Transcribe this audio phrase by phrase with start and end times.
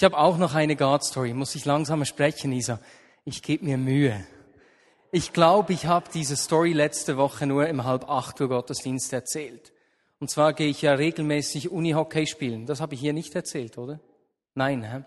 [0.00, 1.34] Ich habe auch noch eine God-Story.
[1.34, 2.78] Muss ich langsamer sprechen, Isa?
[3.24, 4.24] Ich gebe mir Mühe.
[5.10, 9.72] Ich glaube, ich habe diese Story letzte Woche nur im halb acht Uhr Gottesdienst erzählt.
[10.20, 12.64] Und zwar gehe ich ja regelmäßig Unihockey spielen.
[12.64, 13.98] Das habe ich hier nicht erzählt, oder?
[14.54, 14.84] Nein.
[14.84, 15.02] Hä?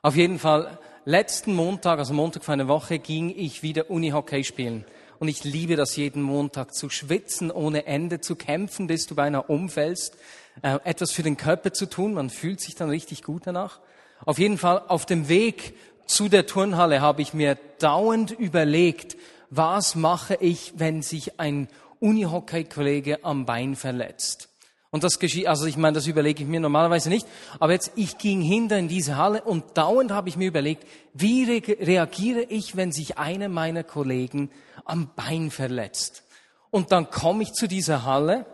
[0.00, 4.86] Auf jeden Fall, letzten Montag, also Montag vor einer Woche, ging ich wieder Unihockey spielen.
[5.18, 9.42] Und ich liebe das jeden Montag, zu schwitzen ohne Ende, zu kämpfen, bis du beinahe
[9.42, 10.16] umfällst,
[10.62, 12.14] äh, etwas für den Körper zu tun.
[12.14, 13.80] Man fühlt sich dann richtig gut danach.
[14.24, 15.74] Auf jeden Fall, auf dem Weg
[16.06, 19.16] zu der Turnhalle habe ich mir dauernd überlegt,
[19.50, 21.68] was mache ich, wenn sich ein
[22.00, 24.48] Unihockey-Kollege am Bein verletzt?
[24.90, 27.26] Und das geschieht, also ich meine, das überlege ich mir normalerweise nicht.
[27.58, 31.44] Aber jetzt, ich ging hinter in diese Halle und dauernd habe ich mir überlegt, wie
[31.44, 34.50] re reagiere ich, wenn sich einer meiner Kollegen
[34.84, 36.24] am Bein verletzt?
[36.70, 38.44] Und dann komme ich zu dieser Halle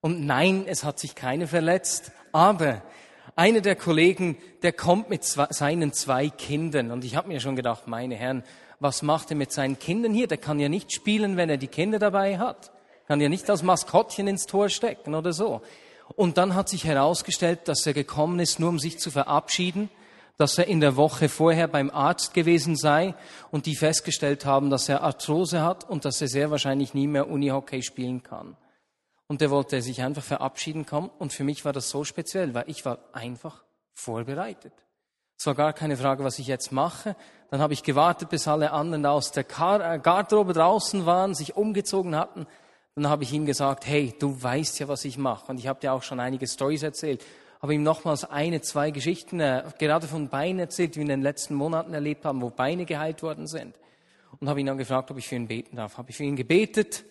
[0.00, 2.82] und nein, es hat sich keiner verletzt, aber
[3.38, 7.54] einer der Kollegen, der kommt mit zwei, seinen zwei Kindern und ich habe mir schon
[7.54, 8.42] gedacht, meine Herren,
[8.80, 10.26] was macht er mit seinen Kindern hier?
[10.26, 12.72] Der kann ja nicht spielen, wenn er die Kinder dabei hat.
[13.06, 15.62] Kann ja nicht als Maskottchen ins Tor stecken oder so.
[16.16, 19.88] Und dann hat sich herausgestellt, dass er gekommen ist, nur um sich zu verabschieden,
[20.36, 23.14] dass er in der Woche vorher beim Arzt gewesen sei
[23.52, 27.30] und die festgestellt haben, dass er Arthrose hat und dass er sehr wahrscheinlich nie mehr
[27.30, 28.56] Unihockey spielen kann.
[29.28, 31.10] Und der wollte sich einfach verabschieden kommen.
[31.18, 33.62] Und für mich war das so speziell, weil ich war einfach
[33.92, 34.72] vorbereitet.
[35.38, 37.14] Es war gar keine Frage, was ich jetzt mache.
[37.50, 42.16] Dann habe ich gewartet, bis alle anderen aus der äh, Garderobe draußen waren, sich umgezogen
[42.16, 42.46] hatten.
[42.96, 45.52] Dann habe ich ihm gesagt, hey, du weißt ja, was ich mache.
[45.52, 47.24] Und ich habe dir auch schon einige Stories erzählt.
[47.62, 51.22] Habe ihm nochmals eine, zwei Geschichten, äh, gerade von Beinen erzählt, die wir in den
[51.22, 53.76] letzten Monaten erlebt haben, wo Beine geheilt worden sind.
[54.40, 55.98] Und habe ihn dann gefragt, ob ich für ihn beten darf.
[55.98, 57.04] Habe ich für ihn gebetet.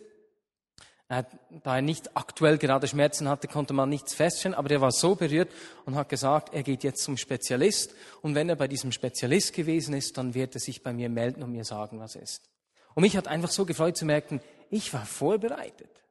[1.10, 1.26] Da
[1.64, 5.50] er nicht aktuell gerade Schmerzen hatte, konnte man nichts feststellen, aber er war so berührt
[5.86, 9.94] und hat gesagt, er geht jetzt zum Spezialist und wenn er bei diesem Spezialist gewesen
[9.94, 12.50] ist, dann wird er sich bei mir melden und mir sagen, was ist.
[12.94, 16.04] Und mich hat einfach so gefreut zu merken, ich war vorbereitet.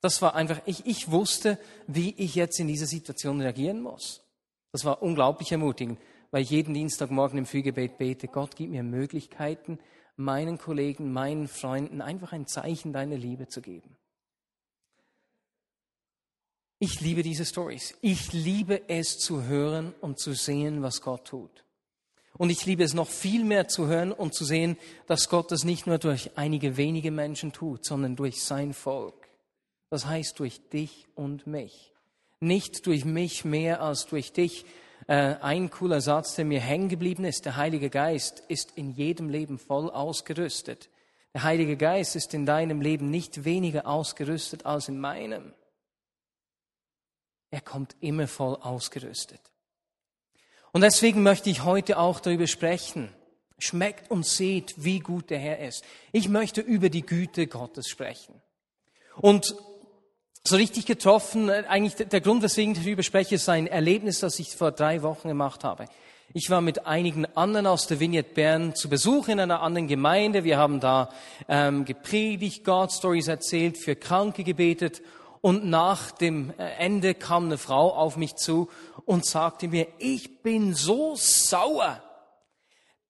[0.00, 4.22] Das war einfach, ich, ich wusste, wie ich jetzt in dieser Situation reagieren muss.
[4.70, 5.98] Das war unglaublich ermutigend,
[6.30, 9.80] weil ich jeden Dienstagmorgen im Frühgebet bete, Gott gib mir Möglichkeiten,
[10.14, 13.96] meinen Kollegen, meinen Freunden einfach ein Zeichen deiner Liebe zu geben.
[16.82, 17.94] Ich liebe diese Stories.
[18.00, 21.62] Ich liebe es zu hören und zu sehen, was Gott tut.
[22.38, 25.64] Und ich liebe es noch viel mehr zu hören und zu sehen, dass Gott das
[25.64, 29.28] nicht nur durch einige wenige Menschen tut, sondern durch sein Volk.
[29.90, 31.92] Das heißt durch dich und mich.
[32.40, 34.64] Nicht durch mich mehr als durch dich.
[35.06, 39.28] Äh, ein cooler Satz, der mir hängen geblieben ist, der Heilige Geist ist in jedem
[39.28, 40.88] Leben voll ausgerüstet.
[41.34, 45.52] Der Heilige Geist ist in deinem Leben nicht weniger ausgerüstet als in meinem.
[47.50, 49.40] Er kommt immer voll ausgerüstet.
[50.72, 53.12] Und deswegen möchte ich heute auch darüber sprechen.
[53.58, 55.84] Schmeckt und seht, wie gut der Herr ist.
[56.12, 58.40] Ich möchte über die Güte Gottes sprechen.
[59.16, 59.54] Und
[60.44, 64.56] so richtig getroffen, eigentlich der Grund, weswegen ich darüber spreche, ist ein Erlebnis, das ich
[64.56, 65.86] vor drei Wochen gemacht habe.
[66.32, 70.44] Ich war mit einigen anderen aus der Vignette Bern zu Besuch in einer anderen Gemeinde.
[70.44, 71.10] Wir haben da
[71.48, 75.02] ähm, gepredigt, God Stories erzählt, für Kranke gebetet
[75.40, 78.68] und nach dem äh, Ende kam eine Frau auf mich zu
[79.04, 82.02] und sagte mir, ich bin so sauer.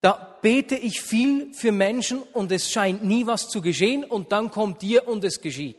[0.00, 4.50] Da bete ich viel für Menschen und es scheint nie was zu geschehen und dann
[4.50, 5.76] kommt dir und es geschieht.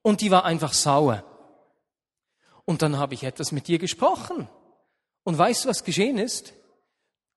[0.00, 1.22] Und die war einfach sauer.
[2.64, 4.48] Und dann habe ich etwas mit dir gesprochen.
[5.24, 6.54] Und weißt du, was geschehen ist?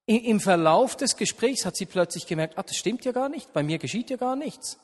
[0.08, 3.64] Im Verlauf des Gesprächs hat sie plötzlich gemerkt, ah, das stimmt ja gar nicht, bei
[3.64, 4.80] mir geschieht ja gar nichts.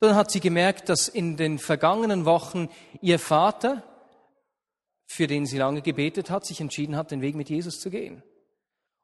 [0.00, 2.68] Dann hat sie gemerkt, dass in den vergangenen Wochen
[3.00, 3.82] ihr Vater,
[5.06, 8.22] für den sie lange gebetet hat, sich entschieden hat, den Weg mit Jesus zu gehen.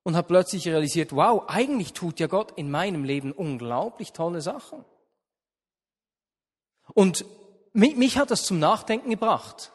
[0.03, 4.85] Und hat plötzlich realisiert, wow, eigentlich tut ja Gott in meinem Leben unglaublich tolle Sachen.
[6.95, 7.25] Und
[7.73, 9.73] mich, mich hat das zum Nachdenken gebracht.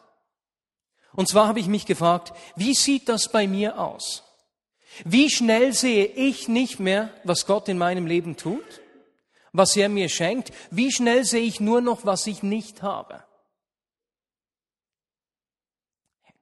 [1.13, 4.23] Und zwar habe ich mich gefragt, wie sieht das bei mir aus?
[5.03, 8.81] Wie schnell sehe ich nicht mehr, was Gott in meinem Leben tut?
[9.57, 10.52] Was er mir schenkt?
[10.72, 13.24] Wie schnell sehe ich nur noch, was ich nicht habe?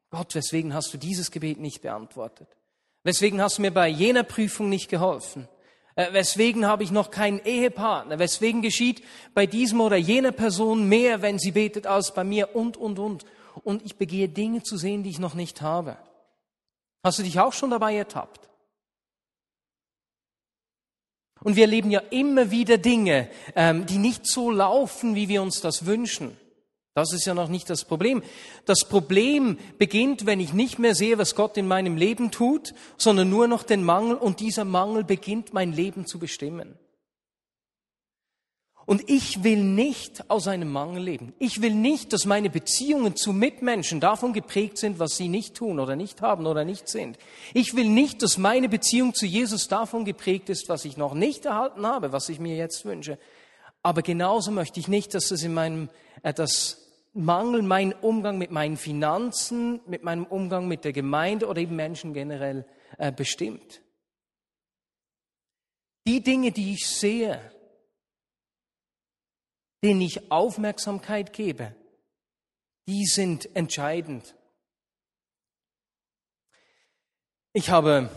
[0.09, 2.47] Gott, weswegen hast du dieses Gebet nicht beantwortet?
[3.03, 5.47] Weswegen hast du mir bei jener Prüfung nicht geholfen?
[5.95, 8.19] Äh, weswegen habe ich noch keinen Ehepartner?
[8.19, 12.55] Weswegen geschieht bei diesem oder jener Person mehr, wenn sie betet, als bei mir?
[12.55, 13.25] Und, und, und.
[13.63, 15.97] Und ich begehe Dinge zu sehen, die ich noch nicht habe.
[17.03, 18.49] Hast du dich auch schon dabei ertappt?
[21.43, 25.61] Und wir erleben ja immer wieder Dinge, ähm, die nicht so laufen, wie wir uns
[25.61, 26.37] das wünschen.
[26.95, 28.21] Das ist ja noch nicht das Problem.
[28.65, 33.29] Das Problem beginnt, wenn ich nicht mehr sehe, was Gott in meinem Leben tut, sondern
[33.29, 36.77] nur noch den Mangel und dieser Mangel beginnt mein Leben zu bestimmen.
[38.85, 41.33] Und ich will nicht aus einem Mangel leben.
[41.39, 45.79] Ich will nicht, dass meine Beziehungen zu Mitmenschen davon geprägt sind, was sie nicht tun
[45.79, 47.17] oder nicht haben oder nicht sind.
[47.53, 51.45] Ich will nicht, dass meine Beziehung zu Jesus davon geprägt ist, was ich noch nicht
[51.45, 53.17] erhalten habe, was ich mir jetzt wünsche.
[53.83, 55.89] Aber genauso möchte ich nicht, dass es in meinem,
[56.21, 56.83] äh, das
[57.13, 62.13] Mangel mein Umgang mit meinen Finanzen, mit meinem Umgang mit der Gemeinde oder eben Menschen
[62.13, 62.65] generell
[62.97, 63.81] äh, bestimmt.
[66.05, 67.39] Die Dinge, die ich sehe,
[69.83, 71.75] denen ich Aufmerksamkeit gebe,
[72.87, 74.33] die sind entscheidend.
[77.51, 78.09] Ich habe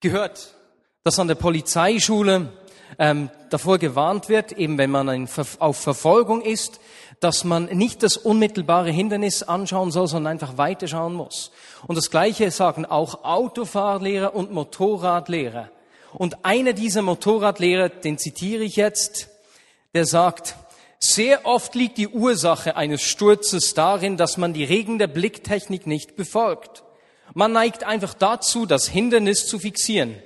[0.00, 0.54] gehört,
[1.02, 2.52] dass an der Polizeischule
[2.98, 5.28] ähm, davor gewarnt wird, eben wenn man
[5.58, 6.80] auf Verfolgung ist,
[7.20, 11.52] dass man nicht das unmittelbare Hindernis anschauen soll, sondern einfach weiterschauen muss.
[11.86, 15.70] Und das Gleiche sagen auch Autofahrlehrer und Motorradlehrer.
[16.12, 19.29] Und einer dieser Motorradlehrer, den zitiere ich jetzt,
[19.94, 20.56] der sagt,
[20.98, 26.14] sehr oft liegt die Ursache eines Sturzes darin, dass man die Regeln der Blicktechnik nicht
[26.14, 26.84] befolgt.
[27.34, 30.22] Man neigt einfach dazu, das Hindernis zu fixieren.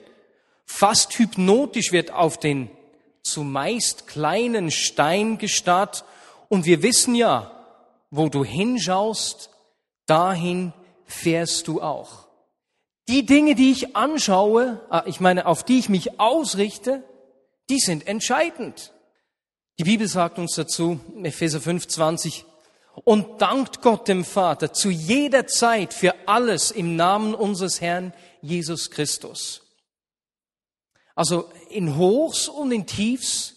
[0.66, 2.70] Fast hypnotisch wird auf den
[3.22, 6.04] zumeist kleinen Stein gestarrt
[6.48, 7.50] und wir wissen ja,
[8.10, 9.50] wo du hinschaust,
[10.06, 10.72] dahin
[11.04, 12.28] fährst du auch.
[13.08, 17.02] Die Dinge, die ich anschaue, ah, ich meine, auf die ich mich ausrichte,
[17.68, 18.93] die sind entscheidend.
[19.78, 22.44] Die Bibel sagt uns dazu, Epheser 5, 20,
[23.02, 28.92] und dankt Gott dem Vater zu jeder Zeit für alles im Namen unseres Herrn Jesus
[28.92, 29.62] Christus.
[31.16, 33.54] Also in Hochs und in Tiefs,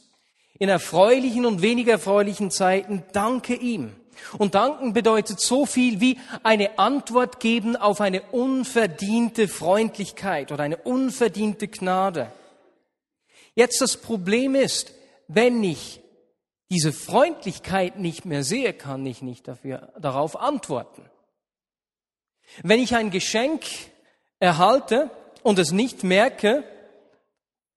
[0.57, 3.95] in erfreulichen und weniger erfreulichen Zeiten, danke ihm.
[4.39, 10.77] Und danken bedeutet so viel wie eine Antwort geben auf eine unverdiente Freundlichkeit oder eine
[10.77, 12.31] unverdiente Gnade.
[13.53, 14.93] Jetzt das Problem ist,
[15.27, 16.01] wenn ich
[16.69, 21.03] diese Freundlichkeit nicht mehr sehe, kann ich nicht dafür, darauf antworten.
[22.63, 23.63] Wenn ich ein Geschenk
[24.39, 25.09] erhalte
[25.43, 26.63] und es nicht merke,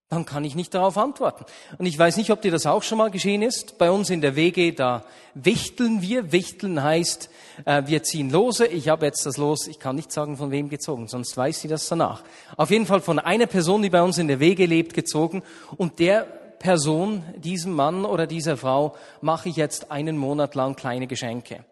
[0.09, 1.45] dann kann ich nicht darauf antworten.
[1.79, 3.79] Und ich weiß nicht, ob dir das auch schon mal geschehen ist.
[3.79, 5.05] Bei uns in der WG, da
[5.35, 6.33] wichteln wir.
[6.33, 7.31] Wichteln heißt,
[7.65, 8.67] äh, wir ziehen Lose.
[8.67, 11.69] Ich habe jetzt das Los, ich kann nicht sagen, von wem gezogen, sonst weiß sie
[11.69, 12.25] das danach.
[12.57, 15.45] Auf jeden Fall von einer Person, die bei uns in der WG lebt, gezogen.
[15.77, 16.27] Und der
[16.61, 21.65] Person, diesem Mann oder dieser Frau, mache ich jetzt einen Monat lang kleine Geschenke.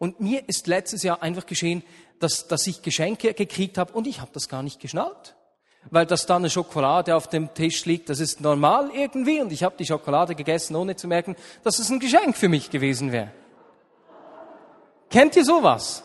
[0.00, 1.84] Und mir ist letztes Jahr einfach geschehen,
[2.18, 5.36] dass, dass ich Geschenke gekriegt habe und ich habe das gar nicht geschnallt.
[5.90, 9.62] Weil dass da eine Schokolade auf dem Tisch liegt, das ist normal irgendwie und ich
[9.62, 13.30] habe die Schokolade gegessen, ohne zu merken, dass es ein Geschenk für mich gewesen wäre.
[15.08, 16.02] Kennt ihr sowas?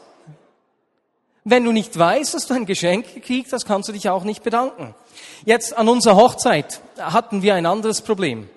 [1.50, 4.44] Wenn du nicht weißt, dass du ein Geschenk gekriegt hast, kannst du dich auch nicht
[4.44, 4.94] bedanken.
[5.46, 8.50] Jetzt an unserer Hochzeit hatten wir ein anderes Problem.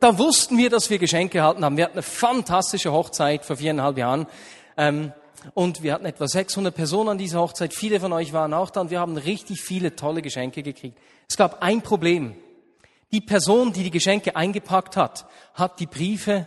[0.00, 1.76] Da wussten wir, dass wir Geschenke erhalten haben.
[1.76, 4.26] Wir hatten eine fantastische Hochzeit vor viereinhalb Jahren.
[4.78, 5.12] Ähm,
[5.52, 7.74] und wir hatten etwa 600 Personen an dieser Hochzeit.
[7.74, 10.96] Viele von euch waren auch da und wir haben richtig viele tolle Geschenke gekriegt.
[11.28, 12.36] Es gab ein Problem.
[13.12, 16.46] Die Person, die die Geschenke eingepackt hat, hat die Briefe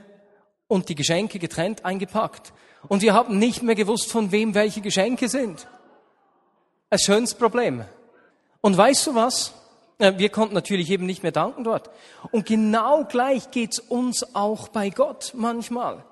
[0.67, 2.51] und die Geschenke getrennt eingepackt.
[2.87, 5.67] Und wir haben nicht mehr gewusst, von wem welche Geschenke sind.
[6.89, 7.83] Ein schönes Problem.
[8.61, 9.53] Und weißt du was?
[9.99, 11.89] Äh, wir konnten natürlich eben nicht mehr danken dort.
[12.31, 16.03] Und genau gleich geht's uns auch bei Gott manchmal.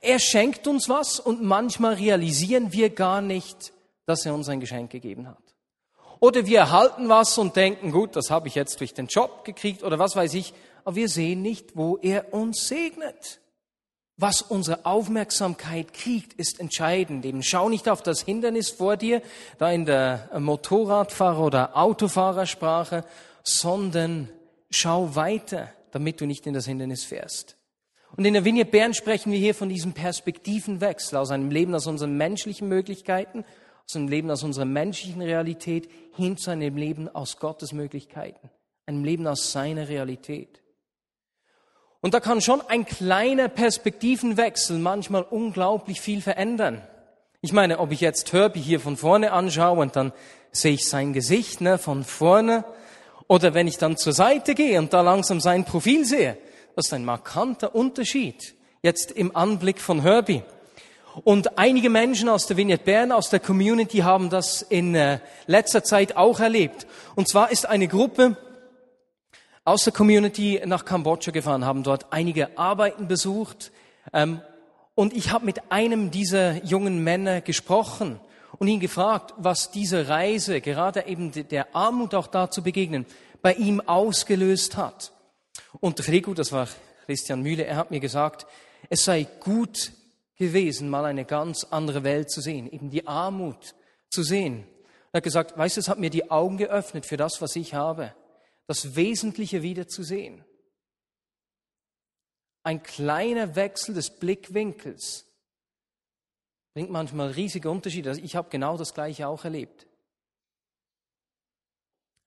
[0.00, 3.72] Er schenkt uns was und manchmal realisieren wir gar nicht,
[4.06, 5.36] dass er uns ein Geschenk gegeben hat.
[6.18, 9.82] Oder wir erhalten was und denken, gut, das habe ich jetzt durch den Job gekriegt
[9.82, 13.40] oder was weiß ich, aber wir sehen nicht, wo er uns segnet.
[14.22, 17.24] Was unsere Aufmerksamkeit kriegt, ist entscheidend.
[17.24, 19.20] Eben schau nicht auf das Hindernis vor dir,
[19.58, 23.04] da in der Motorradfahrer- oder Autofahrersprache,
[23.42, 24.28] sondern
[24.70, 27.56] schau weiter, damit du nicht in das Hindernis fährst.
[28.16, 31.88] Und in der Vinie Bern sprechen wir hier von diesem Perspektivenwechsel aus einem Leben aus
[31.88, 33.44] unseren menschlichen Möglichkeiten,
[33.88, 38.50] aus einem Leben aus unserer menschlichen Realität hin zu einem Leben aus Gottes Möglichkeiten,
[38.86, 40.61] einem Leben aus seiner Realität.
[42.02, 46.82] Und da kann schon ein kleiner Perspektivenwechsel manchmal unglaublich viel verändern.
[47.40, 50.12] Ich meine, ob ich jetzt Herbie hier von vorne anschaue und dann
[50.50, 52.64] sehe ich sein Gesicht ne, von vorne,
[53.28, 56.36] oder wenn ich dann zur Seite gehe und da langsam sein Profil sehe,
[56.74, 60.42] das ist ein markanter Unterschied jetzt im Anblick von Herbie.
[61.24, 65.84] Und einige Menschen aus der Vignette Bern, aus der Community haben das in äh, letzter
[65.84, 66.86] Zeit auch erlebt.
[67.14, 68.36] Und zwar ist eine Gruppe
[69.64, 73.70] aus der Community nach Kambodscha gefahren, haben dort einige Arbeiten besucht.
[74.12, 74.40] Ähm,
[74.94, 78.20] und ich habe mit einem dieser jungen Männer gesprochen
[78.58, 83.06] und ihn gefragt, was diese Reise, gerade eben der Armut auch da zu begegnen,
[83.40, 85.12] bei ihm ausgelöst hat.
[85.80, 86.68] Und der Frigo, das war
[87.06, 88.46] Christian Mühle, er hat mir gesagt,
[88.90, 89.92] es sei gut
[90.36, 93.74] gewesen, mal eine ganz andere Welt zu sehen, eben die Armut
[94.10, 94.64] zu sehen.
[95.12, 97.74] Er hat gesagt, weißt du, es hat mir die Augen geöffnet für das, was ich
[97.74, 98.12] habe,
[98.66, 100.44] das Wesentliche wieder zu sehen.
[102.64, 105.26] Ein kleiner Wechsel des Blickwinkels
[106.74, 108.10] bringt manchmal riesige Unterschiede.
[108.10, 109.86] Also ich habe genau das Gleiche auch erlebt.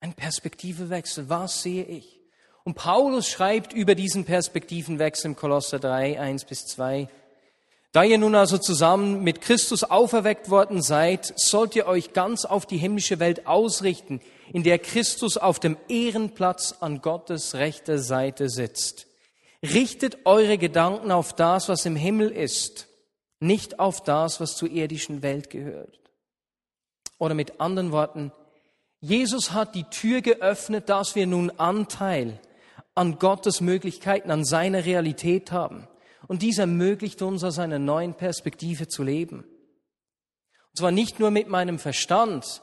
[0.00, 1.28] Ein Perspektivewechsel.
[1.28, 2.20] Was sehe ich?
[2.64, 7.08] Und Paulus schreibt über diesen Perspektivenwechsel im Kolosser 3, 1 bis 2.
[7.96, 12.66] Da ihr nun also zusammen mit Christus auferweckt worden seid, sollt ihr euch ganz auf
[12.66, 14.20] die himmlische Welt ausrichten,
[14.52, 19.06] in der Christus auf dem Ehrenplatz an Gottes rechter Seite sitzt.
[19.62, 22.86] Richtet eure Gedanken auf das, was im Himmel ist,
[23.40, 25.98] nicht auf das, was zur irdischen Welt gehört.
[27.16, 28.30] Oder mit anderen Worten,
[29.00, 32.40] Jesus hat die Tür geöffnet, dass wir nun Anteil
[32.94, 35.88] an Gottes Möglichkeiten, an seiner Realität haben.
[36.28, 39.44] Und dies ermöglicht uns aus einer neuen Perspektive zu leben.
[39.44, 42.62] Und zwar nicht nur mit meinem Verstand.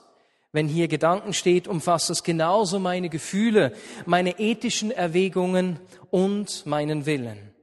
[0.51, 3.73] Wenn hier Gedanken steht, umfasst es genauso meine Gefühle,
[4.05, 5.79] meine ethischen Erwägungen
[6.11, 7.53] und meinen Willen.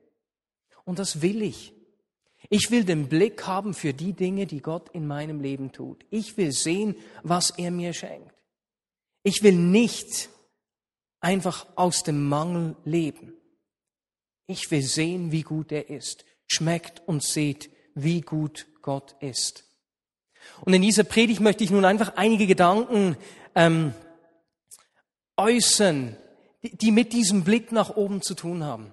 [0.85, 1.73] Und das will ich.
[2.49, 6.05] Ich will den Blick haben für die Dinge, die Gott in meinem Leben tut.
[6.11, 8.35] Ich will sehen, was er mir schenkt.
[9.23, 10.31] Ich will nicht
[11.21, 13.35] einfach aus dem Mangel leben.
[14.51, 16.25] Ich will sehen, wie gut er ist.
[16.49, 19.63] Schmeckt und seht, wie gut Gott ist.
[20.63, 23.17] Und in dieser Predigt möchte ich nun einfach einige Gedanken
[23.55, 23.95] ähm,
[25.37, 26.17] äußern,
[26.63, 28.93] die, mit diesem Blick nach oben zu tun haben.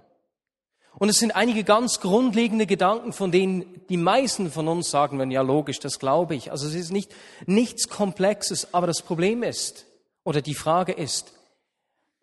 [0.99, 5.31] Und es sind einige ganz grundlegende Gedanken, von denen die meisten von uns sagen wenn
[5.31, 6.51] ja logisch, das glaube ich.
[6.51, 7.11] Also es ist nicht
[7.47, 9.87] nichts Komplexes, aber das Problem ist,
[10.23, 11.33] oder die Frage ist,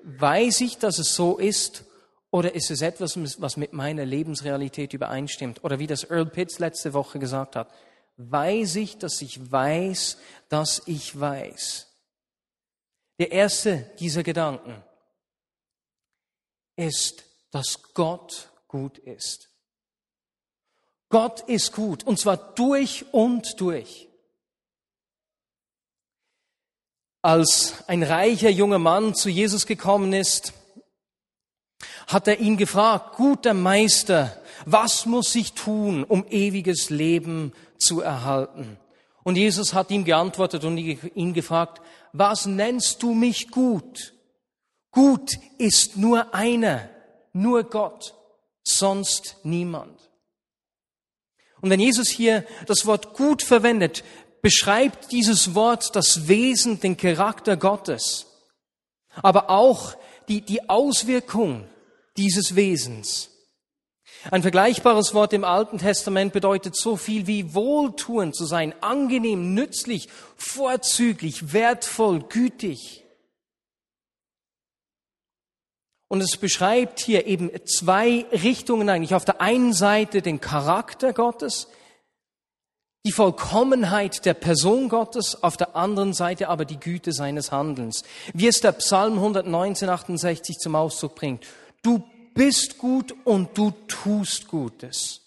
[0.05, 1.85] weiß ich, dass es so ist,
[2.35, 5.63] oder ist es etwas, was mit meiner Lebensrealität übereinstimmt?
[5.63, 7.73] Oder wie das Earl Pitts letzte Woche gesagt hat,
[8.17, 11.87] weiß ich, dass ich weiß, dass ich weiß.
[13.21, 14.83] Der erste dieser Gedanken
[16.75, 17.23] ist,
[17.53, 19.49] dass Gott gut ist.
[21.11, 24.09] Gott ist gut, und zwar durch und durch.
[27.23, 30.53] Als ein reicher junger Mann zu Jesus gekommen ist,
[32.07, 38.79] hat er ihn gefragt, guter Meister, was muss ich tun, um ewiges Leben zu erhalten?
[39.23, 41.81] Und Jesus hat ihm geantwortet und ihn gefragt,
[42.13, 44.15] was nennst du mich gut?
[44.91, 46.89] Gut ist nur einer,
[47.33, 48.15] nur Gott
[48.63, 49.99] sonst niemand.
[51.61, 54.05] Und wenn Jesus hier das Wort gut verwendet,
[54.43, 58.27] beschreibt dieses Wort das Wesen, den Charakter Gottes,
[59.23, 59.97] aber auch
[60.29, 61.67] die, die Auswirkung
[62.17, 63.31] dieses Wesens.
[64.31, 70.09] Ein vergleichbares Wort im Alten Testament bedeutet so viel wie wohltuend zu sein, angenehm, nützlich,
[70.37, 73.05] vorzüglich, wertvoll, gütig.
[76.09, 79.15] Und es beschreibt hier eben zwei Richtungen eigentlich.
[79.15, 81.69] Auf der einen Seite den Charakter Gottes,
[83.05, 88.05] die Vollkommenheit der Person Gottes, auf der anderen Seite aber die Güte seines Handelns.
[88.33, 91.45] Wie es der Psalm 119, 68 zum Ausdruck bringt.
[91.85, 92.03] Du
[92.35, 95.21] bist gut und du tust Gutes.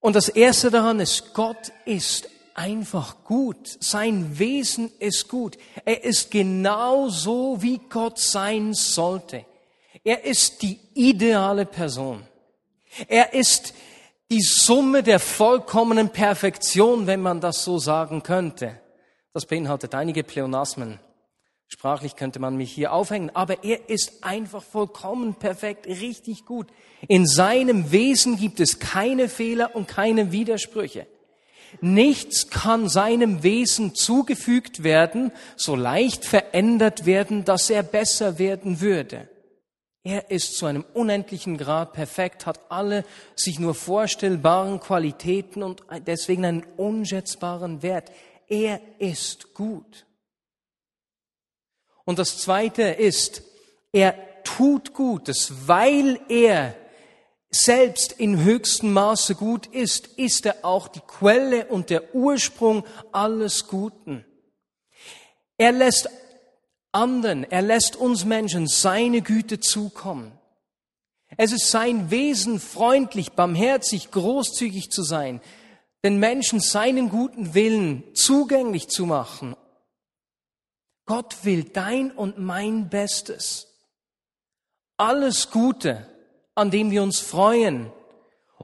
[0.00, 3.78] Und das Erste daran ist, Gott ist einfach gut.
[3.80, 5.56] Sein Wesen ist gut.
[5.86, 9.46] Er ist genau so, wie Gott sein sollte.
[10.02, 12.26] Er ist die ideale Person.
[13.08, 13.72] Er ist
[14.30, 18.80] die Summe der vollkommenen Perfektion, wenn man das so sagen könnte.
[19.32, 20.98] Das beinhaltet einige Pleonasmen.
[21.68, 26.68] Sprachlich könnte man mich hier aufhängen, aber er ist einfach vollkommen perfekt, richtig gut.
[27.08, 31.06] In seinem Wesen gibt es keine Fehler und keine Widersprüche.
[31.80, 39.28] Nichts kann seinem Wesen zugefügt werden, so leicht verändert werden, dass er besser werden würde.
[40.04, 43.04] Er ist zu einem unendlichen Grad perfekt, hat alle
[43.34, 48.12] sich nur vorstellbaren Qualitäten und deswegen einen unschätzbaren Wert.
[48.46, 50.06] Er ist gut.
[52.04, 53.42] Und das Zweite ist,
[53.92, 56.74] er tut Gutes, weil er
[57.50, 63.68] selbst in höchstem Maße gut ist, ist er auch die Quelle und der Ursprung alles
[63.68, 64.24] Guten.
[65.56, 66.08] Er lässt
[66.92, 70.32] anderen, er lässt uns Menschen seine Güte zukommen.
[71.36, 75.40] Es ist sein Wesen, freundlich, barmherzig, großzügig zu sein,
[76.04, 79.56] den Menschen seinen guten Willen zugänglich zu machen.
[81.06, 83.68] Gott will dein und mein Bestes.
[84.96, 86.08] Alles Gute,
[86.54, 87.92] an dem wir uns freuen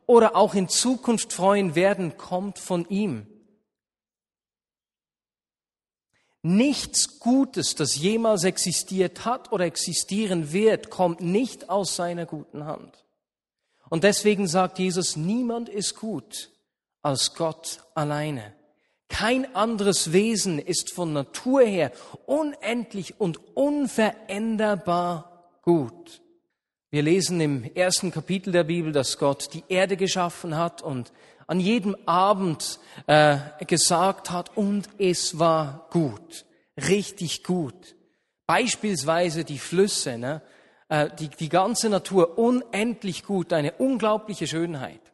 [0.07, 3.27] oder auch in Zukunft freuen werden, kommt von ihm.
[6.43, 13.05] Nichts Gutes, das jemals existiert hat oder existieren wird, kommt nicht aus seiner guten Hand.
[13.91, 16.51] Und deswegen sagt Jesus, niemand ist gut
[17.03, 18.55] als Gott alleine.
[19.11, 21.93] Kein anderes Wesen ist von Natur her
[22.27, 26.23] unendlich und unveränderbar gut.
[26.91, 31.13] Wir lesen im ersten Kapitel der Bibel, dass Gott die Erde geschaffen hat und
[31.49, 33.37] an jedem Abend äh,
[33.67, 37.97] gesagt hat, und es war gut, richtig gut.
[38.47, 40.41] Beispielsweise die Flüsse, ne?
[40.89, 45.10] äh, die, die ganze Natur unendlich gut, eine unglaubliche Schönheit.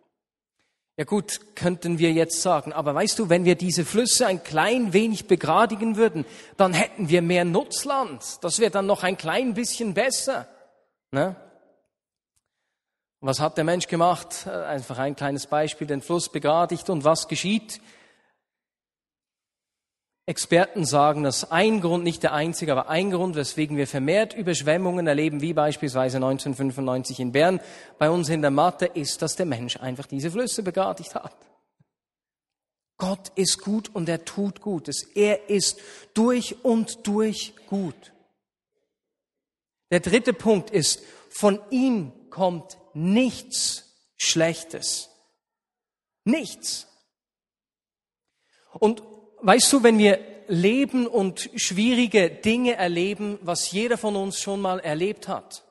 [0.98, 4.94] Ja gut, könnten wir jetzt sagen, aber weißt du, wenn wir diese Flüsse ein klein
[4.94, 6.24] wenig begradigen würden,
[6.56, 8.22] dann hätten wir mehr Nutzland.
[8.40, 10.48] Das wäre dann noch ein klein bisschen besser.
[11.10, 11.36] Ne?
[13.20, 14.46] Was hat der Mensch gemacht?
[14.46, 17.82] Äh, einfach ein kleines Beispiel, den Fluss begradigt und was geschieht?
[20.28, 25.06] Experten sagen, dass ein Grund, nicht der einzige, aber ein Grund, weswegen wir vermehrt Überschwemmungen
[25.06, 27.60] erleben, wie beispielsweise 1995 in Bern
[27.98, 31.36] bei uns in der Mathe, ist, dass der Mensch einfach diese Flüsse begradigt hat.
[32.98, 35.04] Gott ist gut und er tut Gutes.
[35.14, 35.78] Er ist
[36.14, 38.12] durch und durch gut.
[39.92, 45.08] Der dritte Punkt ist, von ihm kommt nichts Schlechtes.
[46.24, 46.88] Nichts.
[48.72, 49.02] Und
[49.42, 54.78] weißt du, wenn wir leben und schwierige Dinge erleben, was jeder von uns schon mal
[54.80, 55.64] erlebt hat,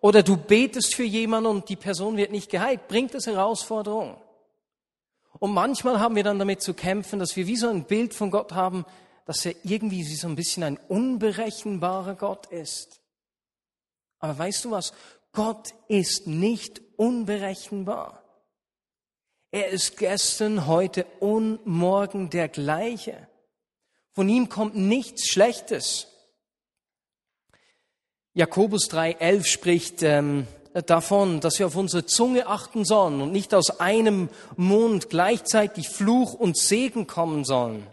[0.00, 4.16] oder du betest für jemanden und die Person wird nicht geheilt, bringt das Herausforderungen.
[5.38, 8.30] Und manchmal haben wir dann damit zu kämpfen, dass wir wie so ein Bild von
[8.30, 8.84] Gott haben,
[9.26, 13.00] dass er irgendwie wie so ein bisschen ein unberechenbarer Gott ist.
[14.18, 14.92] Aber weißt du was?
[15.32, 18.19] Gott ist nicht unberechenbar.
[19.52, 23.26] Er ist gestern, heute und morgen der gleiche.
[24.12, 26.06] Von ihm kommt nichts Schlechtes.
[28.32, 30.46] Jakobus 3,11 spricht ähm,
[30.86, 36.34] davon, dass wir auf unsere Zunge achten sollen und nicht aus einem Mund gleichzeitig Fluch
[36.34, 37.84] und Segen kommen sollen.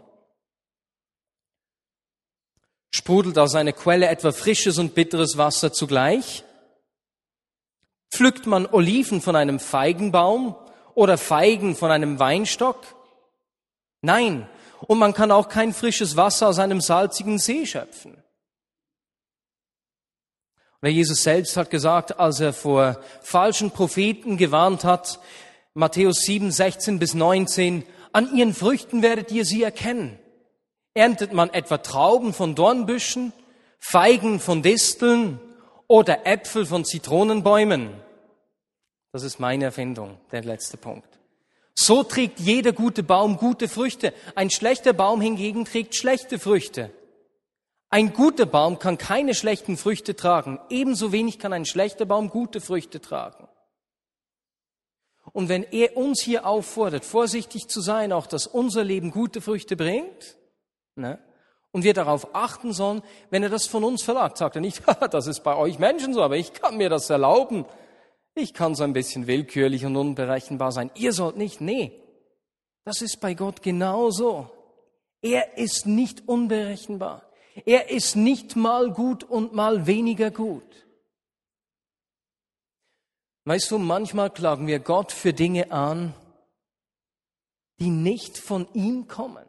[2.94, 6.44] Sprudelt aus einer Quelle etwa frisches und bitteres Wasser zugleich?
[8.12, 10.54] Pflückt man Oliven von einem Feigenbaum
[10.98, 12.80] oder Feigen von einem Weinstock?
[14.02, 14.48] Nein,
[14.88, 18.20] und man kann auch kein frisches Wasser aus einem salzigen See schöpfen.
[20.82, 25.20] Oder Jesus selbst hat gesagt, als er vor falschen Propheten gewarnt hat,
[25.72, 30.18] Matthäus 7, 16 bis 19, an ihren Früchten werdet ihr sie erkennen.
[30.94, 33.32] Erntet man etwa Trauben von Dornbüschen,
[33.78, 35.38] Feigen von Disteln
[35.86, 38.07] oder Äpfel von Zitronenbäumen.
[39.12, 41.18] Das ist meine Erfindung, der letzte Punkt.
[41.74, 44.12] So trägt jeder gute Baum gute Früchte.
[44.34, 46.90] Ein schlechter Baum hingegen trägt schlechte Früchte.
[47.90, 50.60] Ein guter Baum kann keine schlechten Früchte tragen.
[50.68, 53.48] Ebenso wenig kann ein schlechter Baum gute Früchte tragen.
[55.32, 59.76] Und wenn er uns hier auffordert, vorsichtig zu sein, auch dass unser Leben gute Früchte
[59.76, 60.36] bringt,
[60.96, 61.18] ne,
[61.70, 65.26] und wir darauf achten sollen, wenn er das von uns verlangt, sagt er nicht, das
[65.26, 67.66] ist bei euch Menschen so, aber ich kann mir das erlauben.
[68.38, 70.90] Ich kann so ein bisschen willkürlich und unberechenbar sein.
[70.94, 71.60] Ihr sollt nicht.
[71.60, 71.92] Nee,
[72.84, 74.50] das ist bei Gott genauso.
[75.20, 77.22] Er ist nicht unberechenbar.
[77.66, 80.86] Er ist nicht mal gut und mal weniger gut.
[83.44, 86.14] Weißt du, manchmal klagen wir Gott für Dinge an,
[87.80, 89.48] die nicht von ihm kommen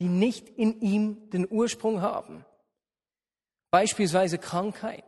[0.00, 2.44] die nicht in ihm den Ursprung haben.
[3.70, 5.04] Beispielsweise Krankheit.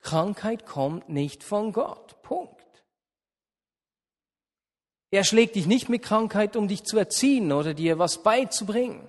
[0.00, 2.22] Krankheit kommt nicht von Gott.
[2.22, 2.84] Punkt.
[5.10, 9.08] Er schlägt dich nicht mit Krankheit, um dich zu erziehen oder dir was beizubringen.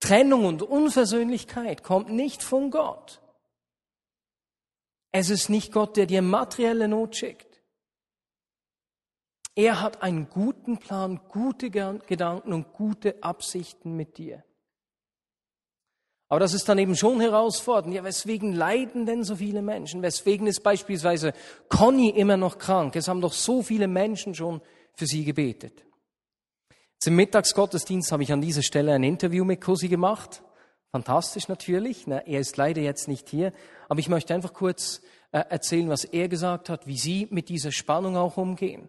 [0.00, 3.20] Trennung und Unversöhnlichkeit kommt nicht von Gott.
[5.12, 7.62] Es ist nicht Gott, der dir materielle Not schickt.
[9.54, 14.44] Er hat einen guten Plan, gute Gedanken und gute Absichten mit dir.
[16.30, 17.92] Aber das ist dann eben schon herausfordernd.
[17.92, 20.00] Ja, weswegen leiden denn so viele Menschen?
[20.00, 21.32] Weswegen ist beispielsweise
[21.68, 22.94] Conny immer noch krank?
[22.94, 24.60] Es haben doch so viele Menschen schon
[24.94, 25.84] für sie gebetet.
[27.00, 30.44] Zum Mittagsgottesdienst habe ich an dieser Stelle ein Interview mit Cosi gemacht.
[30.92, 32.06] Fantastisch natürlich.
[32.06, 33.52] Er ist leider jetzt nicht hier.
[33.88, 35.00] Aber ich möchte einfach kurz
[35.32, 38.88] äh, erzählen, was er gesagt hat, wie sie mit dieser Spannung auch umgehen.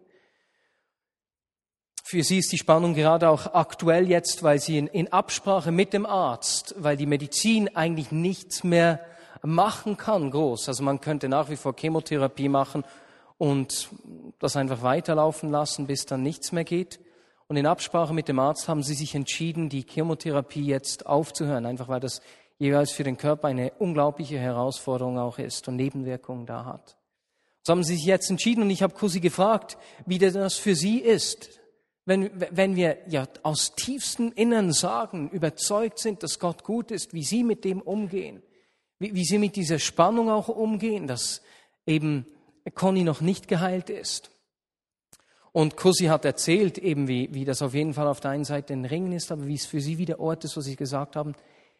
[2.12, 5.94] Für sie ist die Spannung gerade auch aktuell jetzt, weil sie in, in Absprache mit
[5.94, 9.00] dem Arzt, weil die Medizin eigentlich nichts mehr
[9.44, 10.68] machen kann, groß.
[10.68, 12.84] Also man könnte nach wie vor Chemotherapie machen
[13.38, 13.88] und
[14.40, 17.00] das einfach weiterlaufen lassen, bis dann nichts mehr geht.
[17.48, 21.88] Und in Absprache mit dem Arzt haben sie sich entschieden, die Chemotherapie jetzt aufzuhören, einfach
[21.88, 22.22] weil das
[22.60, 26.98] jeweils für den Körper eine unglaubliche Herausforderung auch ist und Nebenwirkungen da hat.
[27.64, 30.98] So haben sie sich jetzt entschieden und ich habe Kusi gefragt, wie das für sie
[30.98, 31.61] ist,
[32.06, 37.24] wenn, wenn wir ja aus tiefstem Innern sagen, überzeugt sind, dass Gott gut ist, wie
[37.24, 38.42] sie mit dem umgehen,
[39.00, 41.42] wie, wie sie mit dieser Spannung auch umgehen, dass
[41.86, 42.26] eben
[42.74, 44.32] Conny noch nicht geheilt ist.
[45.52, 48.74] Und Kusi hat erzählt, eben wie, wie das auf jeden Fall auf der einen Seite
[48.74, 51.16] ein Ringen ist, aber wie es für sie wie der Ort ist, wo sie gesagt
[51.16, 51.36] haben,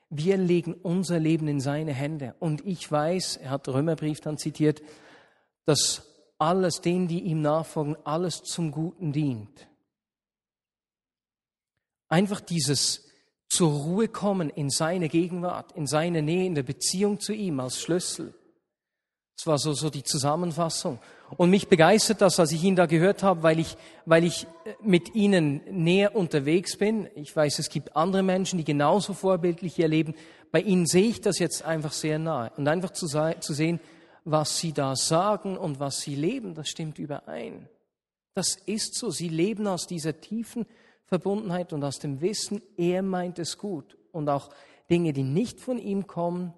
[0.10, 2.36] wir legen unser Leben in seine Hände.
[2.40, 4.82] Und ich weiß, er hat Römerbrief dann zitiert,
[5.66, 6.06] dass
[6.38, 9.71] alles denen, die ihm nachfolgen, alles zum Guten dient.
[12.12, 13.08] Einfach dieses
[13.48, 17.80] zur Ruhe kommen in seine Gegenwart, in seine Nähe, in der Beziehung zu ihm als
[17.80, 18.34] Schlüssel.
[19.38, 21.00] Das war so, so die Zusammenfassung.
[21.38, 24.74] Und mich begeistert das, als ich ihn da gehört habe, weil ich, weil ich äh,
[24.84, 27.08] mit ihnen näher unterwegs bin.
[27.16, 30.14] Ich weiß, es gibt andere Menschen, die genauso vorbildlich erleben.
[30.52, 32.52] Bei ihnen sehe ich das jetzt einfach sehr nahe.
[32.58, 33.80] Und einfach zu, zu sehen,
[34.26, 37.70] was sie da sagen und was sie leben, das stimmt überein.
[38.34, 39.12] Das ist so.
[39.12, 40.66] Sie leben aus dieser tiefen
[41.12, 43.98] Verbundenheit und aus dem Wissen, er meint es gut.
[44.14, 44.50] Und auch
[44.90, 46.54] Dinge, die nicht von ihm kommen,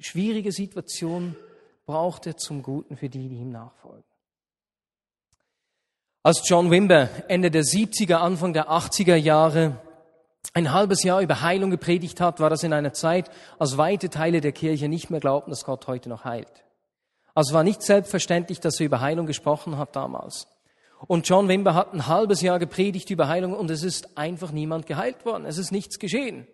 [0.00, 1.36] schwierige Situationen,
[1.84, 4.02] braucht er zum Guten für die, die ihm nachfolgen.
[6.22, 9.78] Als John Wimber Ende der 70er, Anfang der 80er Jahre
[10.54, 14.40] ein halbes Jahr über Heilung gepredigt hat, war das in einer Zeit, als weite Teile
[14.40, 16.64] der Kirche nicht mehr glaubten, dass Gott heute noch heilt.
[17.34, 20.46] Also war nicht selbstverständlich, dass er über Heilung gesprochen hat damals.
[21.06, 24.86] Und John Wimber hat ein halbes Jahr gepredigt über Heilung und es ist einfach niemand
[24.86, 25.46] geheilt worden.
[25.46, 26.46] Es ist nichts geschehen.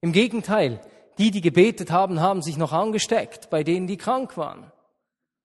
[0.00, 0.80] Im Gegenteil,
[1.18, 4.70] die, die gebetet haben, haben sich noch angesteckt bei denen, die krank waren.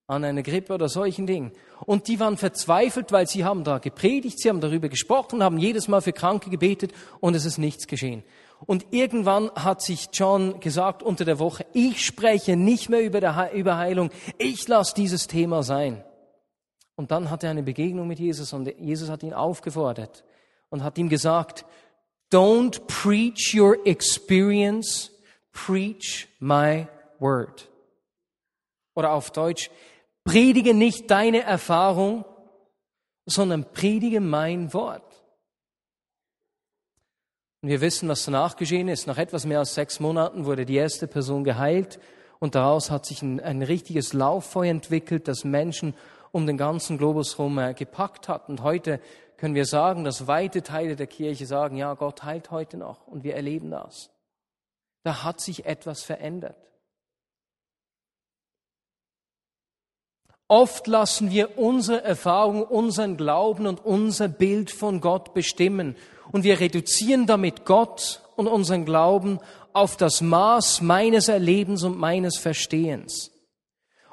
[0.06, 1.54] An einer Grippe oder solchen Dingen.
[1.86, 5.88] Und die waren verzweifelt, weil sie haben da gepredigt, sie haben darüber gesprochen, haben jedes
[5.88, 8.24] Mal für Kranke gebetet und es ist nichts geschehen.
[8.66, 13.52] Und irgendwann hat sich John gesagt unter der Woche, ich spreche nicht mehr über, der,
[13.54, 16.04] über Heilung, ich lasse dieses Thema sein.
[16.96, 20.24] Und dann hat er eine Begegnung mit Jesus und Jesus hat ihn aufgefordert
[20.70, 21.66] und hat ihm gesagt,
[22.32, 25.12] don't preach your experience,
[25.52, 26.88] preach my
[27.20, 27.70] word.
[28.96, 29.72] Oder auf Deutsch,
[30.24, 32.26] predige nicht deine Erfahrung,
[33.26, 35.04] sondern predige mein Wort.
[37.62, 39.08] Und wir wissen, was danach geschehen ist.
[39.08, 41.98] Nach etwas mehr als sechs Monaten wurde die erste Person geheilt
[42.40, 45.94] und daraus hat sich ein, ein richtiges Lauffeuer entwickelt, das Menschen
[46.34, 48.50] um den ganzen Globus herum äh, gepackt hat.
[48.50, 49.00] Und heute
[49.38, 53.24] können wir sagen, dass weite Teile der Kirche sagen, ja, Gott heilt heute noch und
[53.24, 54.10] wir erleben das.
[55.04, 56.58] Da hat sich etwas verändert.
[60.48, 65.96] Oft lassen wir unsere Erfahrung, unseren Glauben und unser Bild von Gott bestimmen.
[66.32, 69.40] Und wir reduzieren damit Gott und unseren Glauben
[69.74, 73.33] auf das Maß meines Erlebens und meines Verstehens.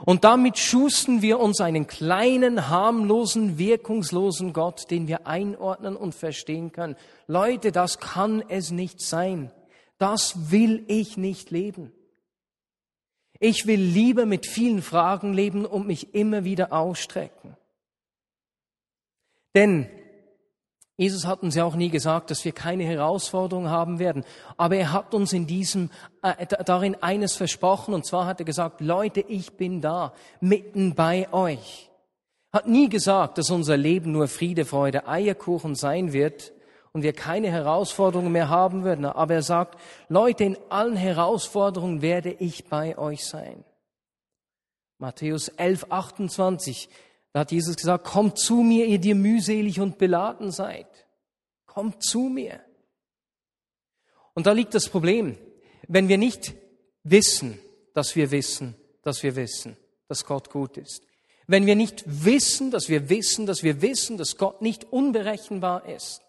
[0.04, 6.72] Und damit schusten wir uns einen kleinen, harmlosen, wirkungslosen Gott, den wir einordnen und verstehen
[6.72, 6.96] können.
[7.26, 9.50] Leute, das kann es nicht sein.
[9.98, 11.92] Das will ich nicht leben.
[13.38, 17.56] Ich will lieber mit vielen Fragen leben und mich immer wieder ausstrecken.
[19.54, 19.88] Denn
[21.00, 24.22] Jesus hat uns ja auch nie gesagt, dass wir keine Herausforderung haben werden.
[24.58, 25.88] Aber er hat uns in diesem,
[26.20, 27.94] äh, darin eines versprochen.
[27.94, 31.90] Und zwar hat er gesagt, Leute, ich bin da, mitten bei euch.
[32.52, 36.52] Hat nie gesagt, dass unser Leben nur Friede, Freude, Eierkuchen sein wird,
[36.92, 39.06] und wir keine Herausforderungen mehr haben würden.
[39.06, 43.64] Aber er sagt, Leute, in allen Herausforderungen werde ich bei euch sein.
[44.98, 46.90] Matthäus 11, 28,
[47.32, 50.88] da hat Jesus gesagt, kommt zu mir, ihr die mühselig und beladen seid.
[51.66, 52.60] Kommt zu mir.
[54.34, 55.38] Und da liegt das Problem.
[55.86, 56.54] Wenn wir nicht
[57.04, 57.58] wissen,
[57.94, 59.76] dass wir wissen, dass wir wissen,
[60.08, 61.02] dass Gott gut ist.
[61.46, 66.22] Wenn wir nicht wissen, dass wir wissen, dass wir wissen, dass Gott nicht unberechenbar ist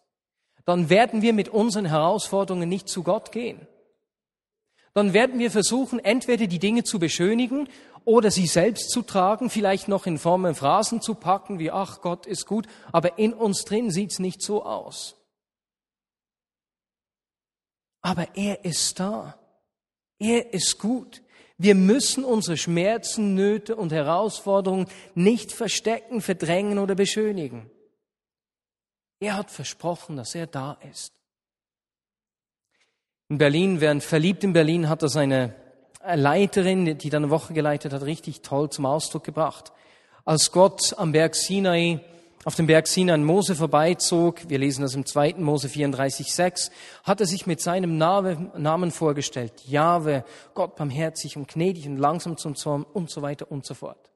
[0.66, 3.68] dann werden wir mit unseren Herausforderungen nicht zu Gott gehen.
[4.94, 7.70] Dann werden wir versuchen, entweder die Dinge zu beschönigen
[8.04, 12.26] oder sie selbst zu tragen, vielleicht noch in Formen Phrasen zu packen, wie ach Gott
[12.26, 15.16] ist gut, aber in uns drin sieht's nicht so aus.
[18.02, 19.38] Aber er ist da.
[20.20, 21.22] Er ist gut.
[21.58, 27.70] Wir müssen unsere Schmerzen, Nöte und Herausforderungen nicht verstecken, verdrängen oder beschönigen.
[29.20, 31.21] Er hat versprochen, dass er da ist.
[33.32, 35.56] In Berlin, während verliebt in Berlin, hat er seine
[36.06, 39.72] Leiterin, die dann eine Woche geleitet hat, richtig toll zum Ausdruck gebracht.
[40.26, 42.02] Als Gott am Berg Sinai,
[42.44, 45.36] auf dem Berg Sinai an Mose vorbeizog, wir lesen das im 2.
[45.38, 46.72] Mose 34,6,
[47.06, 49.54] hat er sich mit seinem Namen vorgestellt.
[49.66, 54.12] Jahwe, Gott barmherzig und gnädig und langsam zum Zorn und so weiter und so fort.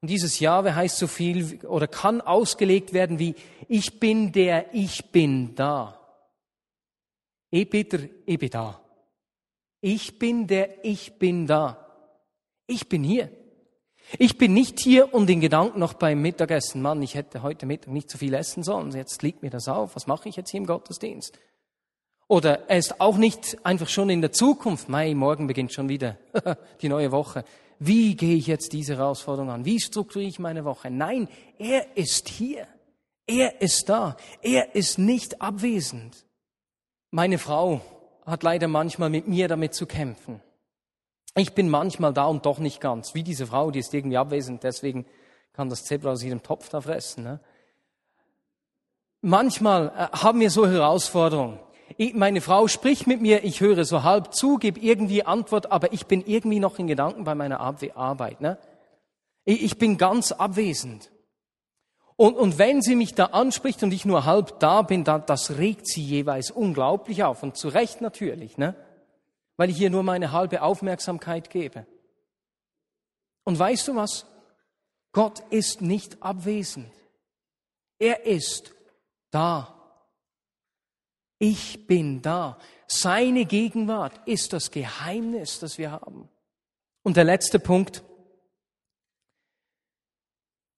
[0.00, 3.34] Und dieses Jahwe heißt so viel oder kann ausgelegt werden wie
[3.66, 5.98] ich bin der Ich bin da.
[7.54, 8.80] Ich bin der Ich bin da.
[9.82, 11.86] Ich bin der Ich bin da.
[12.66, 13.30] Ich bin hier.
[14.18, 16.80] Ich bin nicht hier und in Gedanken noch beim Mittagessen.
[16.80, 18.90] Mann, ich hätte heute Mittag nicht so viel essen sollen.
[18.92, 19.94] Jetzt liegt mir das auf.
[19.96, 21.38] Was mache ich jetzt hier im Gottesdienst?
[22.26, 24.88] Oder er ist auch nicht einfach schon in der Zukunft.
[24.88, 26.16] Mai, morgen beginnt schon wieder
[26.80, 27.44] die neue Woche.
[27.78, 29.66] Wie gehe ich jetzt diese Herausforderung an?
[29.66, 30.90] Wie strukturiere ich meine Woche?
[30.90, 32.66] Nein, er ist hier.
[33.26, 34.16] Er ist da.
[34.40, 36.24] Er ist nicht abwesend.
[37.12, 37.80] Meine Frau
[38.26, 40.42] hat leider manchmal mit mir damit zu kämpfen.
[41.36, 43.14] Ich bin manchmal da und doch nicht ganz.
[43.14, 45.06] Wie diese Frau, die ist irgendwie abwesend, deswegen
[45.52, 47.22] kann das Zebra aus ihrem Topf da fressen.
[47.22, 47.38] Ne?
[49.20, 51.60] Manchmal äh, haben wir so Herausforderungen
[52.14, 56.06] meine Frau spricht mit mir, ich höre so halb zu, gebe irgendwie Antwort, aber ich
[56.06, 58.40] bin irgendwie noch in Gedanken bei meiner Arbeit.
[58.40, 58.58] Ne?
[59.44, 61.10] Ich bin ganz abwesend.
[62.16, 65.58] Und, und wenn sie mich da anspricht und ich nur halb da bin, dann, das
[65.58, 67.42] regt sie jeweils unglaublich auf.
[67.42, 68.74] Und zu Recht natürlich, ne?
[69.56, 71.86] weil ich ihr nur meine halbe Aufmerksamkeit gebe.
[73.44, 74.26] Und weißt du was?
[75.12, 76.90] Gott ist nicht abwesend.
[77.98, 78.74] Er ist
[79.30, 79.78] da.
[81.38, 82.58] Ich bin da.
[82.86, 86.28] Seine Gegenwart ist das Geheimnis, das wir haben.
[87.02, 88.02] Und der letzte Punkt.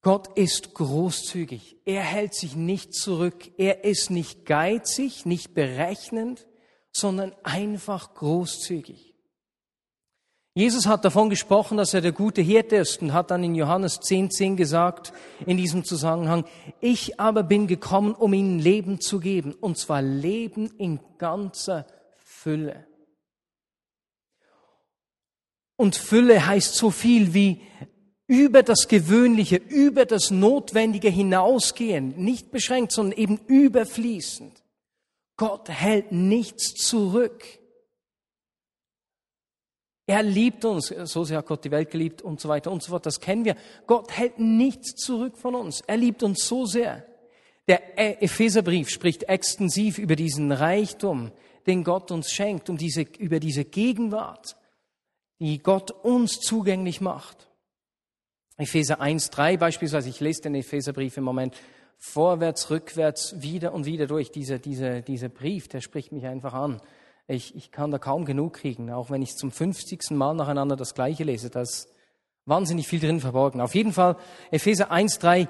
[0.05, 1.77] Gott ist großzügig.
[1.83, 3.49] Er hält sich nicht zurück.
[3.57, 6.45] Er ist nicht geizig, nicht berechnend,
[6.91, 9.15] sondern einfach großzügig.
[10.53, 13.99] Jesus hat davon gesprochen, dass er der gute Hirte ist und hat dann in Johannes
[13.99, 15.11] 10, 10 gesagt,
[15.47, 16.45] in diesem Zusammenhang,
[16.81, 21.87] ich aber bin gekommen, um ihnen Leben zu geben, und zwar Leben in ganzer
[22.23, 22.85] Fülle.
[25.77, 27.63] Und Fülle heißt so viel wie
[28.27, 34.63] über das Gewöhnliche, über das Notwendige hinausgehen, nicht beschränkt, sondern eben überfließend.
[35.37, 37.43] Gott hält nichts zurück.
[40.07, 42.91] Er liebt uns, so sehr hat Gott die Welt geliebt und so weiter und so
[42.91, 43.05] fort.
[43.05, 43.55] Das kennen wir.
[43.87, 45.81] Gott hält nichts zurück von uns.
[45.81, 47.05] Er liebt uns so sehr.
[47.67, 51.31] Der Epheserbrief spricht extensiv über diesen Reichtum,
[51.65, 54.55] den Gott uns schenkt, um diese, über diese Gegenwart,
[55.39, 57.49] die Gott uns zugänglich macht.
[58.57, 61.55] Epheser 1,3 beispielsweise, ich lese den Epheserbrief im Moment
[61.97, 64.31] vorwärts, rückwärts, wieder und wieder durch.
[64.31, 66.81] Dieser, dieser, dieser Brief, der spricht mich einfach an.
[67.27, 70.11] Ich, ich kann da kaum genug kriegen, auch wenn ich zum 50.
[70.11, 71.49] Mal nacheinander das Gleiche lese.
[71.49, 71.89] Da ist
[72.45, 73.59] wahnsinnig viel drin verborgen.
[73.59, 74.15] Auf jeden Fall
[74.51, 75.47] Epheser 1,3.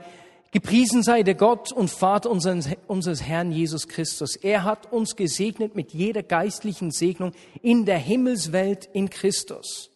[0.52, 4.36] Gepriesen sei der Gott und Vater unseres, unseres Herrn Jesus Christus.
[4.38, 9.92] Er hat uns gesegnet mit jeder geistlichen Segnung in der Himmelswelt in Christus.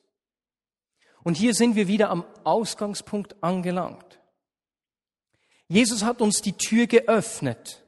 [1.24, 4.20] Und hier sind wir wieder am Ausgangspunkt angelangt.
[5.68, 7.84] Jesus hat uns die Tür geöffnet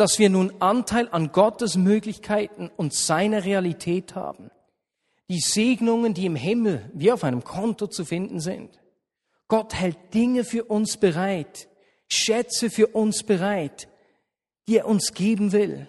[0.00, 4.50] dass wir nun Anteil an Gottes Möglichkeiten und seiner Realität haben.
[5.28, 8.80] Die Segnungen, die im Himmel wie auf einem Konto zu finden sind.
[9.46, 11.68] Gott hält Dinge für uns bereit,
[12.08, 13.88] Schätze für uns bereit,
[14.66, 15.86] die er uns geben will.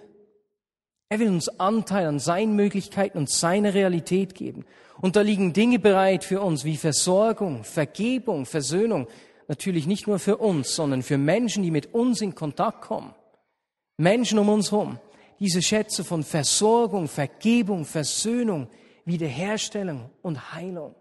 [1.11, 4.63] Er will uns Anteil an seinen Möglichkeiten und seiner Realität geben.
[5.01, 9.09] Und da liegen Dinge bereit für uns wie Versorgung, Vergebung, Versöhnung.
[9.49, 13.13] Natürlich nicht nur für uns, sondern für Menschen, die mit uns in Kontakt kommen.
[13.97, 14.99] Menschen um uns herum,
[15.41, 18.69] diese Schätze von Versorgung, Vergebung, Versöhnung,
[19.03, 20.95] Wiederherstellung und Heilung.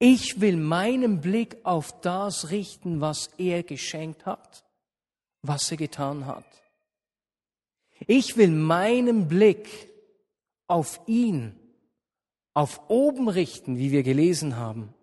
[0.00, 4.64] Ich will meinen Blick auf das richten, was er geschenkt hat,
[5.42, 6.63] was er getan hat.
[8.06, 9.90] Ich will meinen Blick
[10.66, 11.58] auf ihn,
[12.52, 14.94] auf oben richten, wie wir gelesen haben,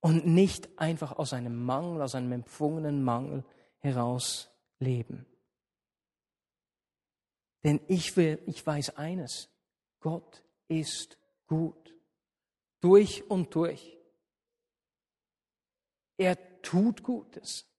[0.00, 3.44] und nicht einfach aus einem Mangel, aus einem empfungenen Mangel
[3.78, 5.26] heraus leben.
[7.64, 9.50] Denn ich will, ich weiß eines,
[10.00, 11.94] Gott ist gut.
[12.80, 13.98] Durch und durch.
[16.16, 17.69] Er tut Gutes.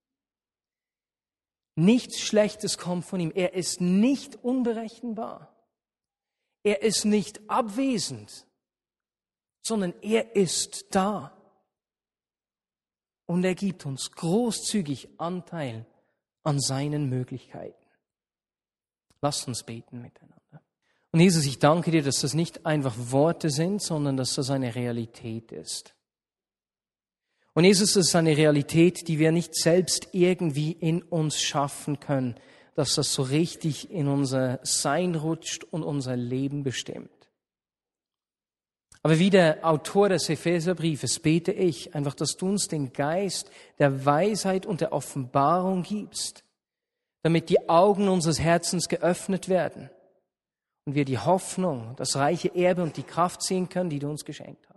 [1.75, 3.31] Nichts Schlechtes kommt von ihm.
[3.33, 5.55] Er ist nicht unberechenbar.
[6.63, 8.45] Er ist nicht abwesend.
[9.63, 11.37] sondern er ist da.
[13.25, 15.85] Und er gibt uns großzügig Anteil
[16.43, 17.85] an seinen Möglichkeiten.
[19.21, 20.61] Lasst uns beten miteinander.
[21.11, 24.73] Und Jesus, ich danke dir, dass das nicht einfach Worte sind, sondern dass das eine
[24.75, 25.93] Realität ist.
[27.53, 32.35] Und Jesus, ist eine Realität, die wir nicht selbst irgendwie in uns schaffen können,
[32.75, 37.09] dass das so richtig in unser Sein rutscht und unser Leben bestimmt.
[39.03, 44.05] Aber wie der Autor des Epheserbriefes bete ich einfach, dass du uns den Geist der
[44.05, 46.43] Weisheit und der Offenbarung gibst,
[47.23, 49.89] damit die Augen unseres Herzens geöffnet werden
[50.85, 54.23] und wir die Hoffnung, das reiche Erbe und die Kraft sehen können, die du uns
[54.23, 54.70] geschenkt hast.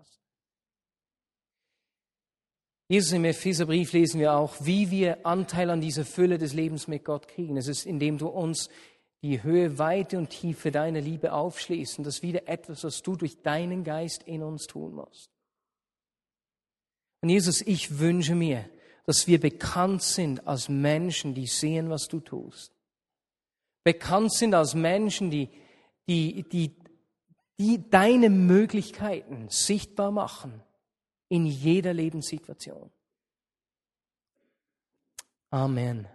[2.94, 7.04] Jesus im Epheserbrief lesen wir auch, wie wir Anteil an dieser Fülle des Lebens mit
[7.04, 7.56] Gott kriegen.
[7.56, 8.68] Es ist, indem du uns
[9.20, 11.98] die Höhe, Weite und Tiefe deiner Liebe aufschließt.
[11.98, 15.28] Und das wieder etwas, was du durch deinen Geist in uns tun musst.
[17.20, 18.64] Und Jesus, ich wünsche mir,
[19.06, 22.70] dass wir bekannt sind als Menschen, die sehen, was du tust.
[23.82, 25.48] Bekannt sind als Menschen, die,
[26.06, 26.76] die, die,
[27.58, 30.62] die deine Möglichkeiten sichtbar machen
[31.28, 32.90] in jeder Lebenssituation.
[35.50, 36.08] Amen.